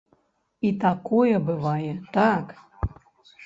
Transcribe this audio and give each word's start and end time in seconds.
І 0.69 0.71
такое 0.83 1.35
бывае, 1.51 1.93
так. 2.19 2.59